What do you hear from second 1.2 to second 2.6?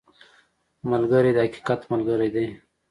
د حقیقت ملګری دی